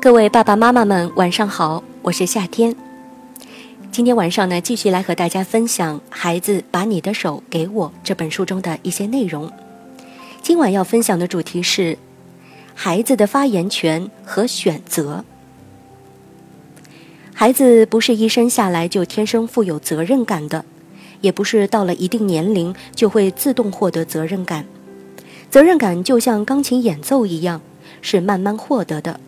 [0.00, 2.76] 各位爸爸妈妈们，晚上好，我是夏天。
[3.90, 9.50] 今天晚上呢，继续来和大家分享《孩子把你的手给我》这本书中的一些内容。
[10.42, 11.98] 今晚要分享的主题是
[12.72, 15.24] 孩子的发言权和选择。
[17.34, 20.64] 孩子不是一生下来就天生富有责任感的，
[21.26, 24.64] 也不是到了一定年龄就会自动获得责任感。
[25.50, 27.60] 责任感就像钢琴演奏一样，
[28.00, 29.18] 是慢慢获得的。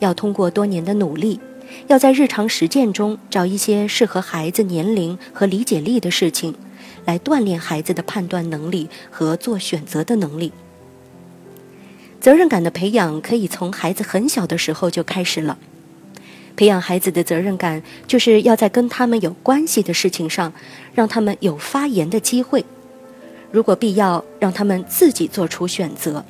[0.00, 1.38] 要通过多年的努力，
[1.86, 6.56] 要在日常实践中找一些适合孩子年龄和理解力的事情，
[7.04, 10.50] 来锻炼孩子的判断能力和做选择的能力。
[12.20, 15.56] 责任感的培养可以从孩子很小的时候就开始了。
[16.60, 20.52] 培养孩子的责任感，就是要在跟他们有关系的事情上，
[20.94, 22.62] 让他们有发言的机会。
[23.50, 26.22] 如果必要，让他们自己做出选择。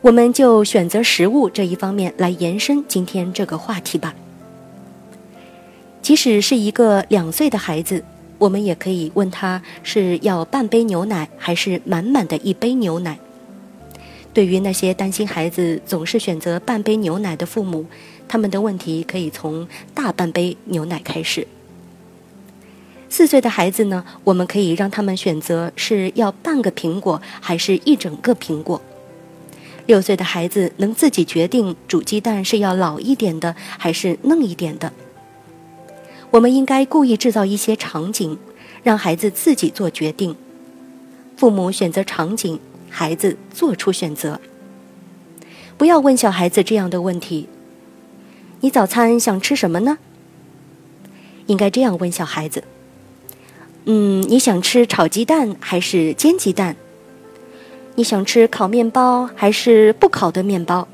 [0.00, 4.14] 我们就选择食物这一方面来延伸今天这个话题吧。
[6.00, 8.04] 即使是一个两岁的孩子，
[8.38, 13.18] 我们也可以问他是要半杯牛奶还是满满的一杯牛奶。
[14.32, 17.84] 对于那些担心孩子总是选择半杯牛奶的父母，
[18.28, 21.46] 他们的问题可以从大半杯牛奶开始。
[23.08, 28.80] 四岁的孩子呢，我们可以让他们选择是要半个苹果还是一整个苹果。
[29.86, 34.92] 六岁的孩子能自己决定煮鸡蛋是要老一点的还是嫩一点的。
[36.30, 38.38] 我们应该故意制造一些场景，
[38.84, 40.36] 让孩子自己做决定。
[41.36, 44.40] 父母选择场景，孩子做出选择。
[45.78, 47.48] 不要问小孩子这样的问题
[48.60, 49.98] ：“你早餐想吃什么呢？”
[51.46, 52.64] 应该这样问小孩子
[53.86, 56.76] ：“嗯，你想吃炒鸡蛋还是煎鸡蛋？”
[57.96, 60.86] 你想吃烤面包还是不烤的面包？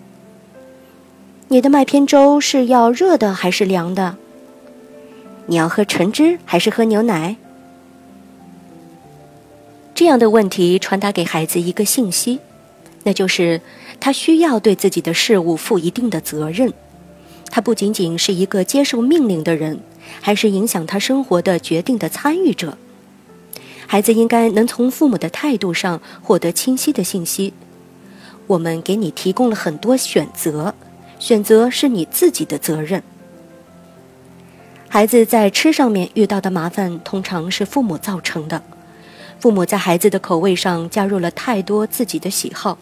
[1.48, 4.16] 你的麦片粥是要热的还是凉的？
[5.46, 7.36] 你要喝橙汁还是喝牛奶？
[9.96, 12.38] 这样的问题传达给孩子一个信息，
[13.04, 13.62] 那就是
[13.98, 16.70] 他需要对自己的事物负一定的责任。
[17.50, 19.80] 他不仅仅是一个接受命令的人，
[20.20, 22.76] 还是影响他生活的决定的参与者。
[23.86, 27.54] 孩子应该能从父母的态度上获得清晰的信息。
[28.48, 30.74] 我们给你提供了很多选择，
[31.18, 33.02] 选择是你自己的责任。
[34.88, 38.62] 孩子在吃上面遇到的麻烦，通常是父母造成的。
[39.38, 42.78] 父母在孩子的口味上加入了太多自己的喜好，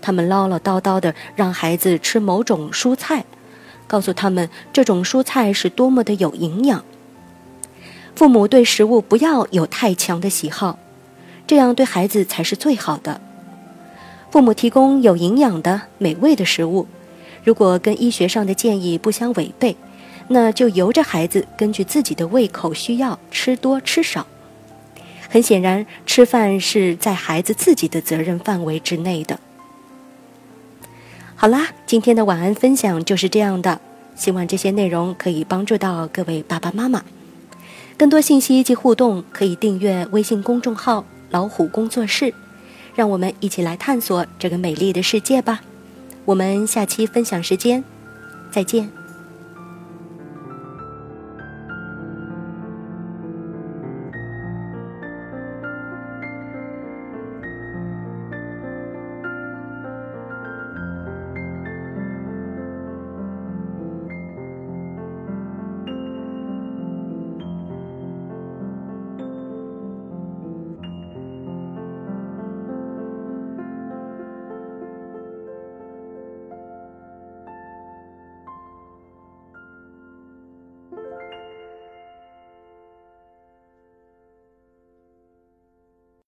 [0.00, 3.24] 他们唠唠叨叨的让孩子吃某种蔬菜，
[3.86, 6.84] 告诉他们这种蔬菜是多么的有营养。
[8.16, 10.78] 父母对食物不要有太强的喜好，
[11.46, 13.20] 这样对孩子才是最好的。
[14.30, 16.86] 父母提供有营养的、美味的食物，
[17.44, 19.76] 如果跟医学上的建议不相违背，
[20.28, 24.26] 那就由着孩子根据自己的胃口需要吃多吃少。
[25.28, 29.40] 很显然，吃饭是在孩子自己的责任范围之内的。
[31.36, 33.80] 好啦，今天的晚安分享就是这样的，
[34.14, 37.02] 希望这些内容可以帮助到各位爸爸妈妈。
[37.96, 42.32] 更多信息及互动，可以订阅微信公众号“老虎工作室”，
[42.94, 45.60] 让我们一起来探索这个美丽的世界吧。
[46.24, 47.84] 我们下期分享时间，
[48.50, 49.03] 再见。